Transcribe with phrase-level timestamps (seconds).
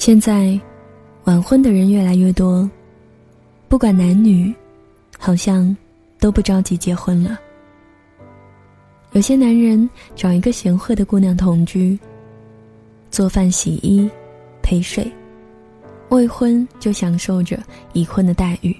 [0.00, 0.58] 现在，
[1.24, 2.68] 晚婚的人越来越多，
[3.68, 4.50] 不管男女，
[5.18, 5.76] 好像
[6.18, 7.38] 都不着急结婚了。
[9.12, 11.98] 有些男人找一个贤惠的姑娘同居，
[13.10, 14.10] 做饭、洗衣、
[14.62, 15.06] 陪睡，
[16.08, 17.62] 未婚就享受着
[17.92, 18.74] 已婚的待遇，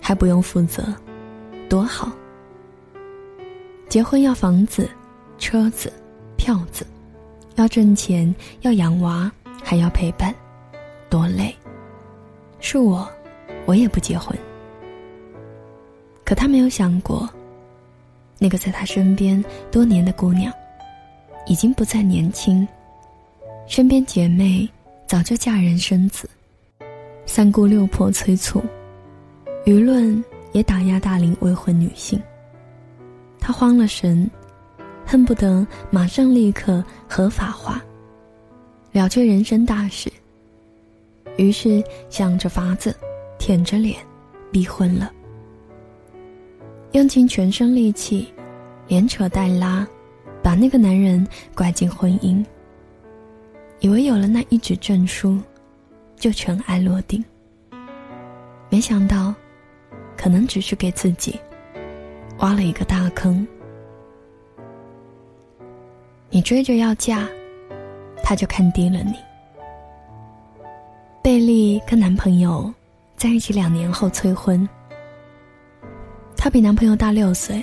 [0.00, 0.94] 还不用负责，
[1.68, 2.08] 多好！
[3.88, 4.88] 结婚要房子、
[5.38, 5.92] 车子、
[6.36, 6.86] 票子，
[7.56, 9.28] 要挣钱，要养娃，
[9.60, 10.32] 还要陪伴，
[11.12, 11.54] 多累！
[12.58, 13.06] 是我，
[13.66, 14.34] 我也不结婚。
[16.24, 17.28] 可他没有想过。
[18.38, 20.50] 那个在他身边多年的姑娘，
[21.46, 22.66] 已经不再年轻。
[23.66, 24.66] 身边姐妹
[25.06, 26.26] 早就嫁人生子，
[27.26, 28.64] 三姑六婆催促，
[29.66, 32.18] 舆论也打压大龄未婚女性。
[33.38, 34.28] 他慌了神，
[35.04, 37.84] 恨不得马上立刻合法化，
[38.92, 40.10] 了却人生大事。
[41.36, 42.94] 于是想着法子，
[43.38, 43.96] 舔着脸，
[44.50, 45.12] 逼婚了。
[46.92, 48.32] 用尽全身力气，
[48.86, 49.86] 连扯带拉，
[50.42, 52.44] 把那个男人拐进婚姻。
[53.80, 55.38] 以为有了那一纸证书，
[56.16, 57.24] 就尘埃落定。
[58.68, 59.34] 没想到，
[60.16, 61.40] 可能只是给自己
[62.38, 63.46] 挖了一个大坑。
[66.30, 67.28] 你追着要嫁，
[68.22, 69.14] 他就看低了你。
[72.22, 72.72] 朋友
[73.16, 74.68] 在一起两年后催婚。
[76.36, 77.60] 她比男朋友大六岁。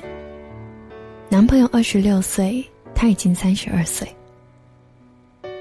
[1.30, 2.62] 男朋友二十六岁，
[2.94, 4.06] 她已经三十二岁。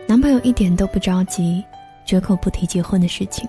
[0.09, 1.63] 男朋友一点都不着急，
[2.05, 3.49] 绝口不提结婚的事情。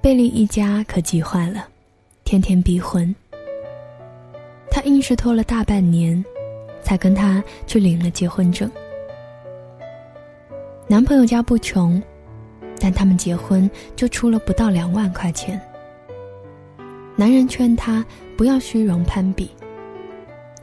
[0.00, 1.68] 贝利一家可急坏了，
[2.24, 3.14] 天天逼婚。
[4.68, 6.24] 她硬是拖了大半年，
[6.82, 8.68] 才跟他去领了结婚证。
[10.88, 12.02] 男朋友家不穷，
[12.80, 15.60] 但他们结婚就出了不到两万块钱。
[17.16, 18.04] 男人劝她
[18.36, 19.50] 不要虚荣攀比。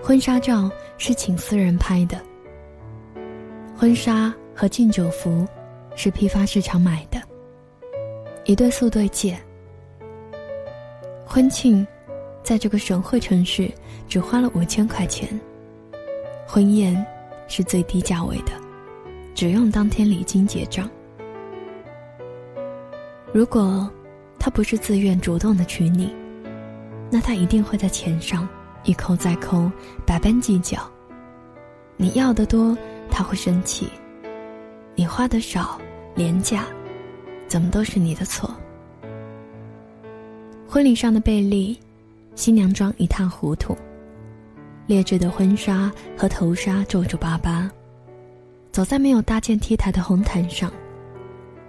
[0.01, 2.21] 婚纱照是请私人拍的，
[3.75, 5.47] 婚纱和敬酒服
[5.95, 7.19] 是批发市场买的，
[8.45, 9.37] 一对素对戒。
[11.25, 11.85] 婚庆
[12.43, 13.69] 在这个省会城市
[14.07, 15.27] 只花了五千块钱，
[16.47, 17.03] 婚宴
[17.47, 18.51] 是最低价位的，
[19.33, 20.87] 只用当天礼金结账。
[23.35, 23.85] 如果
[24.39, 26.15] 他不是自愿主动的娶你。
[27.11, 28.47] 那他一定会在钱上
[28.85, 29.69] 一抠再抠，
[30.05, 30.79] 百般计较。
[31.97, 32.77] 你要的多，
[33.11, 33.87] 他会生气；
[34.95, 35.77] 你花的少，
[36.15, 36.63] 廉价，
[37.45, 38.49] 怎么都是你的错。
[40.65, 41.77] 婚礼上的贝利，
[42.35, 43.77] 新娘妆一塌糊涂，
[44.87, 47.69] 劣质的婚纱和头纱皱皱巴巴，
[48.71, 50.71] 走在没有搭建 T 台的红毯上，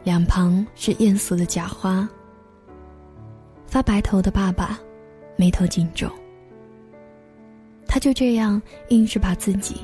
[0.06, 2.08] 两旁是艳俗的假花。
[3.66, 4.78] 发白头的爸爸。
[5.38, 6.10] 眉头紧皱，
[7.86, 9.82] 她就这样硬是把自己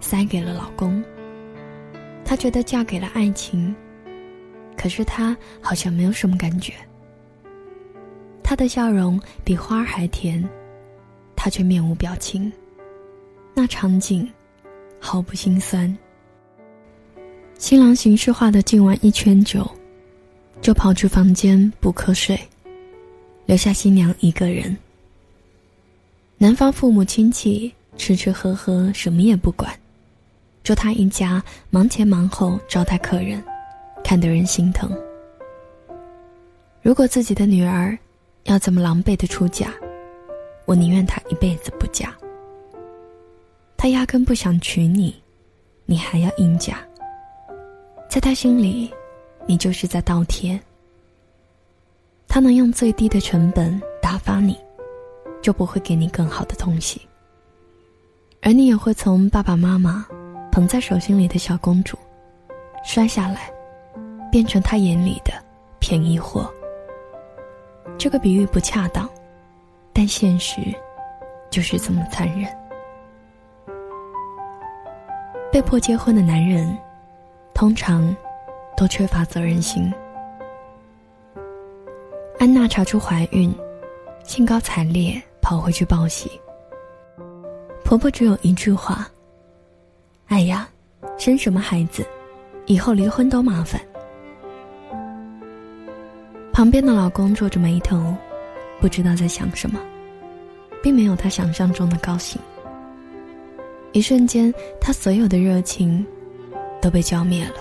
[0.00, 1.04] 塞给了老公。
[2.24, 3.74] 她觉得嫁给了爱情，
[4.78, 6.72] 可是她好像没有什么感觉。
[8.42, 10.42] 她的笑容比花儿还甜，
[11.36, 12.50] 她却面无表情。
[13.52, 14.26] 那场景
[14.98, 15.94] 毫不心酸。
[17.58, 19.68] 新郎形式化的敬完一圈酒，
[20.60, 22.38] 就跑去房间补瞌睡，
[23.46, 24.76] 留下新娘一个人。
[26.36, 29.72] 男方父母亲戚吃吃喝喝，什么也不管，
[30.62, 33.42] 就他一家忙前忙后招待客人，
[34.02, 34.90] 看得人心疼。
[36.82, 37.96] 如果自己的女儿
[38.42, 39.72] 要这么狼狈的出嫁，
[40.66, 42.14] 我宁愿她一辈子不嫁。
[43.76, 45.14] 他压根不想娶你，
[45.86, 46.78] 你还要硬嫁。
[48.14, 48.94] 在他心里，
[49.44, 50.56] 你就是在倒贴。
[52.28, 54.56] 他能用最低的成本打发你。
[55.42, 57.02] 就不会给你更好的东西，
[58.40, 60.06] 而你也会从爸爸妈妈
[60.50, 61.98] 捧在手心里的小公主，
[62.82, 63.52] 摔下来，
[64.30, 65.32] 变成他眼里的
[65.80, 66.48] 便宜货。
[67.98, 69.10] 这个比喻不恰当，
[69.92, 70.62] 但现实
[71.50, 72.48] 就是这么残忍。
[75.52, 76.74] 被迫结婚的男人，
[77.54, 78.14] 通常
[78.76, 79.92] 都缺乏责任心。
[82.38, 83.54] 安娜查出怀孕，
[84.24, 85.22] 兴高采烈。
[85.44, 86.40] 跑回去报喜。
[87.84, 89.06] 婆婆只有一句话
[90.28, 90.66] ：“哎呀，
[91.18, 92.02] 生什么孩子，
[92.64, 93.78] 以后离婚都麻烦。”
[96.50, 98.14] 旁边的老公皱着眉头，
[98.80, 99.78] 不知道在想什么，
[100.82, 102.40] 并没有他想象中的高兴。
[103.92, 104.50] 一瞬间，
[104.80, 106.06] 他所有的热情
[106.84, 107.54] 都被浇灭了。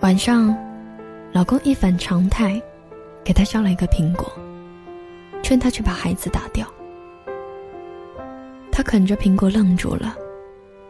[0.00, 0.54] 晚上，
[1.32, 2.60] 老公一反常态，
[3.24, 4.30] 给她削了一个苹果，
[5.42, 6.70] 劝她去把孩子打掉。
[8.70, 10.14] 她啃着苹果愣住了，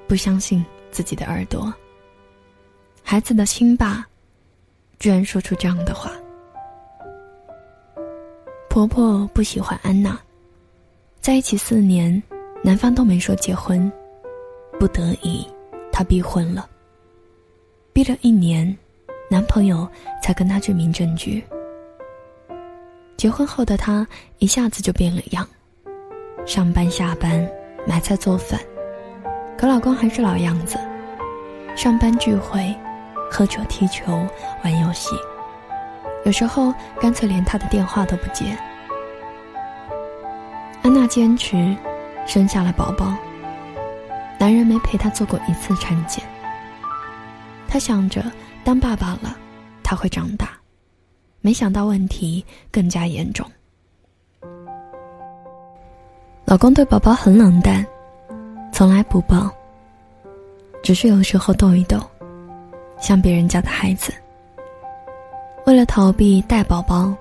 [0.09, 1.73] 不相信自己的耳朵。
[3.05, 4.05] 孩子的亲爸，
[4.99, 6.11] 居然说出这样的话。
[8.69, 10.19] 婆婆不喜欢安娜，
[11.21, 12.21] 在一起四年，
[12.61, 13.93] 男方都没说结婚，
[14.81, 15.47] 不得已，
[15.93, 16.69] 她逼婚了。
[17.93, 18.77] 逼了一年，
[19.31, 19.87] 男朋友
[20.23, 21.45] 才跟她去民政局。
[23.17, 24.05] 结婚后的她
[24.39, 25.47] 一下子就变了样，
[26.45, 27.47] 上班下班，
[27.87, 28.59] 买菜做饭，
[29.57, 30.77] 可老公还是老样子，
[31.77, 32.75] 上班聚会。
[33.35, 34.13] 喝酒、踢球、
[34.63, 35.09] 玩游戏，
[36.27, 38.55] 有时候干脆连他的电话都不接。
[40.83, 41.75] 安娜坚持
[42.27, 43.17] 生下了宝宝，
[44.43, 46.25] 男人没陪她做过一次产检。
[47.69, 48.25] 她想着
[48.65, 49.37] 当爸爸了，
[49.85, 50.49] 他会长大，
[51.41, 53.49] 没想到问题更加严重。
[56.45, 57.87] 老公对宝宝很冷淡，
[58.73, 59.49] 从来不抱，
[60.83, 62.01] 只是有时候逗一逗。
[62.99, 64.13] 像别人家的孩子，
[65.67, 67.15] 为了逃避带宝宝，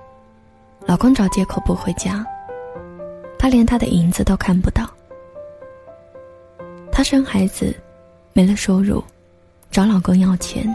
[0.86, 2.26] 老公找借口不回家。
[3.38, 4.90] 他连他的影子都看不到。
[7.02, 7.74] 她生孩子，
[8.32, 9.02] 没了收入，
[9.72, 10.72] 找老公要钱。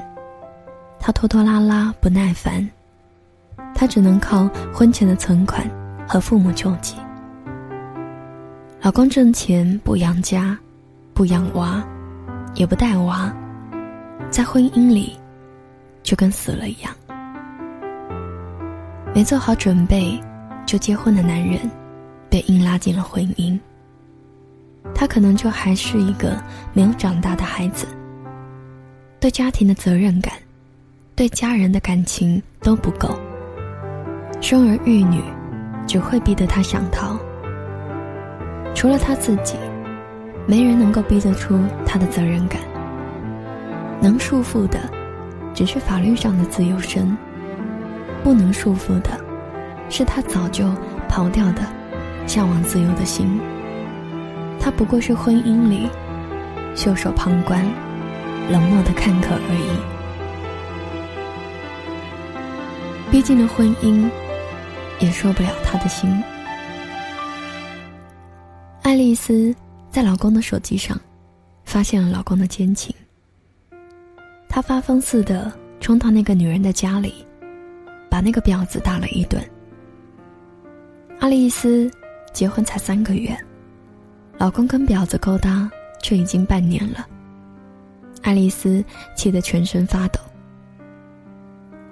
[0.99, 2.69] 他拖拖拉拉，不耐烦。
[3.73, 5.65] 她只能靠婚前的存款
[6.05, 6.97] 和父母救济。
[8.81, 10.59] 老公挣钱不养家，
[11.13, 11.81] 不养娃，
[12.55, 13.33] 也不带娃。
[14.29, 15.17] 在婚姻里，
[16.03, 16.93] 就跟死了一样。
[19.15, 20.21] 没做好准备
[20.65, 21.57] 就结婚的男人，
[22.29, 23.57] 被硬拉进了婚姻。
[24.99, 26.35] 他可能就还是一个
[26.73, 27.85] 没有长大的孩子，
[29.19, 30.33] 对家庭的责任感，
[31.15, 33.15] 对家人的感情都不够。
[34.41, 35.21] 生儿育女，
[35.85, 37.15] 只会逼得他想逃。
[38.73, 39.55] 除了他自己，
[40.47, 42.59] 没人能够逼得出他的责任感。
[44.01, 44.79] 能束缚的，
[45.53, 47.15] 只是法律上的自由身；
[48.23, 49.11] 不能束缚的，
[49.89, 50.65] 是他早就
[51.07, 51.61] 刨掉的
[52.25, 53.39] 向往自由的心。
[54.67, 55.89] 他不过是婚姻里
[56.75, 57.65] 袖手旁观、
[58.49, 59.79] 冷漠的看客而已。
[63.09, 64.09] 逼近了婚姻，
[64.99, 66.11] 也受不了他的心。
[68.81, 69.55] 爱丽丝
[69.89, 70.99] 在老公的手机上，
[71.63, 72.93] 发现了老公的奸情。
[74.49, 75.49] 她发疯似的
[75.79, 77.25] 冲到那个女人的家里，
[78.09, 79.41] 把那个婊子打了一顿。
[81.21, 81.89] 爱丽丝
[82.33, 83.33] 结婚才三个月，
[84.37, 85.69] 老公跟婊子勾搭
[86.01, 87.07] 却已经半年了。
[88.21, 88.83] 爱丽丝
[89.15, 90.19] 气得全身发抖。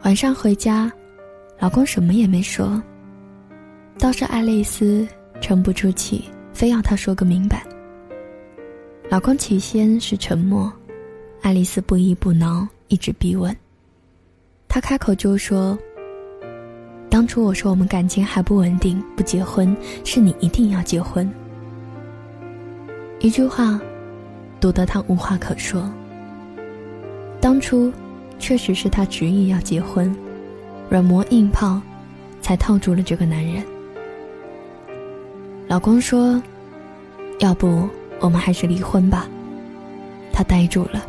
[0.04, 0.92] 晚上回家，
[1.58, 2.82] 老公什么也没说，
[3.98, 5.08] 倒是爱丽丝
[5.42, 7.64] 沉不住气，非要他说个明白。
[9.10, 10.72] 老公起先是沉默。
[11.42, 13.56] 爱丽丝不依不挠，一直逼问。
[14.68, 15.78] 他开口就说
[17.10, 21.32] ：“当初我说我们感情还不稳定，不结婚，是你一定要结婚。”
[23.26, 23.82] 一句话，
[24.60, 25.92] 堵得他无话可说。
[27.42, 27.92] 当初，
[28.38, 30.16] 确实是他执意要结婚，
[30.92, 31.82] 软磨硬泡，
[32.40, 33.64] 才套住了这个男人。
[35.68, 36.40] 老公说
[37.42, 39.28] ：“要不我们还是离婚吧。”
[40.32, 41.04] 他呆住了。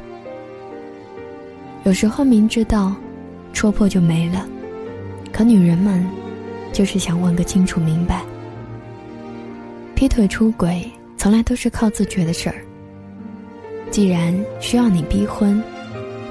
[1.85, 2.95] 有时候明知道，
[3.52, 4.49] 戳破就没了，
[5.31, 6.02] 可女人们，
[6.73, 8.23] 就是想问个清楚明白。
[9.95, 10.91] 劈腿出轨
[11.26, 12.54] 从来都是靠自觉的事儿。
[13.90, 15.61] 既然需要你逼婚，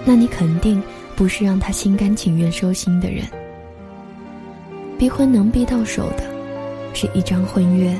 [0.05, 0.81] 那你肯定
[1.17, 3.25] 不是让他心甘情愿收心的人。
[4.97, 6.23] 逼婚能逼到手的，
[6.93, 7.93] 是一张婚约；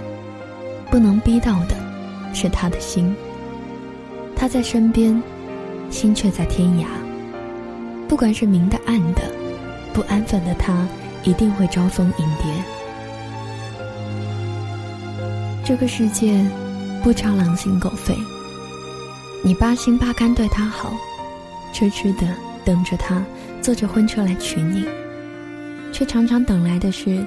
[0.90, 1.76] 不能逼到的，
[2.34, 3.14] 是他的心。
[4.34, 5.22] 他在身边，
[5.90, 6.86] 心却在天涯。
[8.08, 9.22] 不管是明的暗的，
[9.94, 10.88] 不安分的他
[11.26, 12.46] 一定会招蜂引蝶。
[15.66, 16.40] 这个世界
[17.06, 18.18] 不差狼心狗肺，
[19.44, 20.92] 你八心八肝对他好，
[21.72, 22.28] 痴痴的
[22.66, 23.24] 等着他
[23.62, 24.88] 坐着婚车来娶你，
[25.92, 27.24] 却常常等来的是，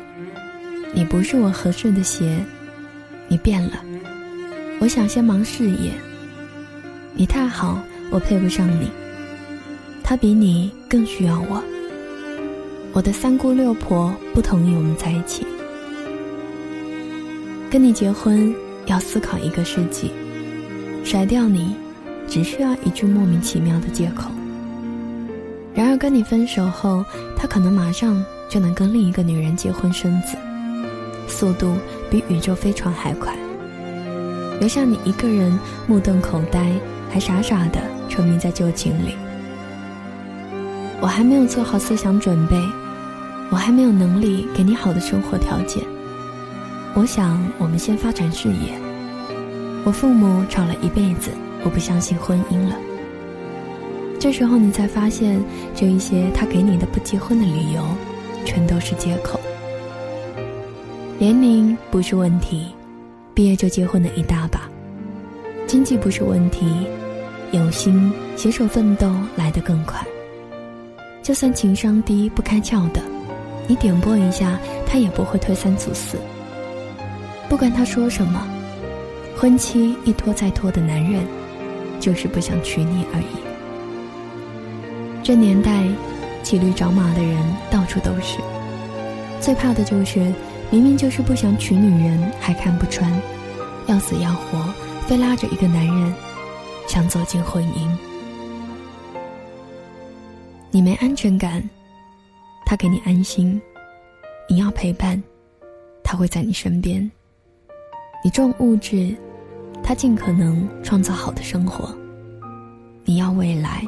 [0.92, 2.44] 你不是我合适的鞋，
[3.28, 3.80] 你变了，
[4.80, 5.92] 我想先忙事业，
[7.14, 7.80] 你太好，
[8.10, 8.90] 我配不上你。
[10.02, 11.62] 他比你更需要我。
[12.92, 15.46] 我的三姑六婆不同意我们在一起。
[17.70, 18.52] 跟你结婚
[18.88, 20.10] 要思考一个世纪，
[21.04, 21.76] 甩掉你，
[22.26, 24.30] 只需要一句莫名其妙的借口。
[25.74, 27.04] 然而跟你分手后，
[27.36, 30.36] 他可能马上就能跟另一个女人结婚生子，
[31.28, 31.76] 速度
[32.10, 33.36] 比宇宙飞船还快，
[34.58, 36.72] 留下你一个人目瞪口呆，
[37.10, 39.14] 还傻傻的沉迷在旧情里。
[41.00, 42.56] 我还没有做好思想准备，
[43.50, 45.84] 我还没有能力给你好的生活条件。
[46.94, 48.78] 我想，我们先发展事业。
[49.84, 51.30] 我父母吵了一辈子，
[51.64, 52.76] 我不相信婚姻了。
[54.18, 55.40] 这时候你才发现，
[55.74, 57.82] 这一些他给你的不结婚的理由，
[58.44, 59.38] 全都是借口。
[61.18, 62.74] 年龄不是问题，
[63.32, 64.60] 毕业就结婚的一大把；
[65.66, 66.86] 经济不是问题，
[67.52, 70.04] 有心携手奋斗来得更快。
[71.22, 73.00] 就算情商低不开窍的，
[73.68, 76.18] 你点拨一下，他也不会推三阻四。
[77.48, 78.46] 不管他说什么，
[79.36, 81.26] 婚期一拖再拖的男人，
[81.98, 83.24] 就是不想娶你而已。
[85.24, 85.82] 这年代，
[86.42, 88.38] 骑驴找马的人到处都是。
[89.40, 90.20] 最怕的就是，
[90.70, 93.10] 明明就是不想娶女人，还看不穿，
[93.86, 94.62] 要死要活，
[95.06, 96.14] 非拉着一个男人，
[96.86, 97.88] 想走进婚姻。
[100.70, 101.66] 你没安全感，
[102.66, 103.58] 他给你安心；
[104.48, 105.22] 你要陪伴，
[106.04, 107.10] 他会在你身边。
[108.24, 109.16] 你重物质，
[109.82, 111.94] 他尽可能创造好的生活。
[113.04, 113.82] 你要未来。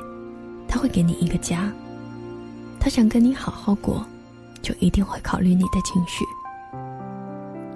[0.72, 1.68] 他会给你一个家，
[2.78, 4.06] 他想跟你好好过，
[4.62, 6.24] 就一定会考虑你的情绪。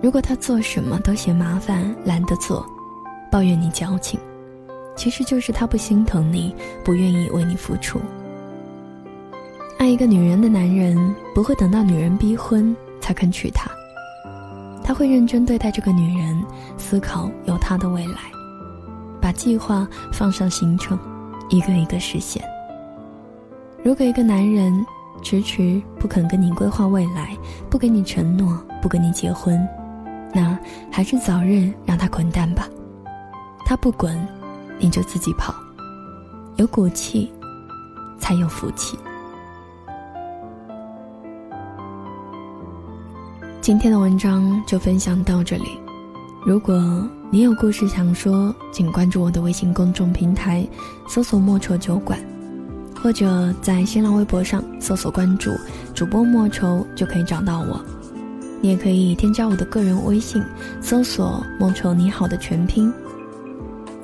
[0.00, 2.64] 如果他做什么都嫌麻烦、懒得做，
[3.32, 4.20] 抱怨你矫情，
[4.94, 8.00] 其实就是他不心疼你，不愿意为你付出。
[9.76, 10.96] 爱一个女人的男人
[11.34, 13.68] 不会等到女人逼婚才肯娶她，
[14.84, 16.44] 他会认真对待这个女人，
[16.76, 18.18] 思考有她的未来，
[19.18, 20.98] 把计划放上行程，
[21.48, 22.44] 一个一个实现。
[23.82, 24.84] 如果一个男人
[25.22, 27.34] 迟迟不肯跟你规划未来，
[27.70, 29.58] 不给你承诺，不跟你结婚，
[30.34, 30.56] 那
[30.92, 32.68] 还是早日让他滚蛋吧。
[33.64, 34.14] 他不滚，
[34.78, 35.54] 你就自己跑。
[36.56, 37.32] 有骨气，
[38.18, 38.98] 才有福气。
[43.64, 45.64] 今天的文章就分享到这里。
[46.44, 50.68] 如果你有故事想说，请关注我的微信公众平台，
[51.08, 52.18] 搜索“莫愁酒馆”。
[52.94, 55.50] 或者在新浪微博上搜索关注
[55.94, 57.82] 主播莫愁就可以找到我，
[58.60, 60.44] 你也可以添加我的个人微信，
[60.82, 62.92] 搜索莫愁你好的全拼。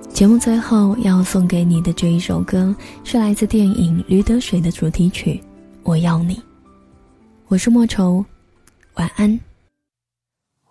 [0.09, 2.75] 节目最后要送给你的这一首歌
[3.05, 5.35] 是来自电影《驴得水》的主题曲
[5.83, 6.37] 《我要你》，
[7.49, 8.25] 我是莫愁，
[8.95, 9.39] 晚安。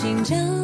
[0.00, 0.59] 紧张，